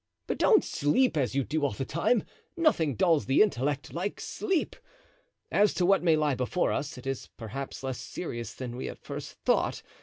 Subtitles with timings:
[0.25, 2.23] But don't sleep as you do all the time;
[2.57, 4.75] nothing dulls the intellect like sleep.
[5.51, 8.97] As to what may lie before us, it is perhaps less serious than we at
[9.03, 9.83] first thought.